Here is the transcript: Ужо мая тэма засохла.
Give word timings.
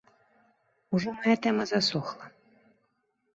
Ужо 0.93 1.09
мая 1.17 1.35
тэма 1.43 1.63
засохла. 1.73 2.25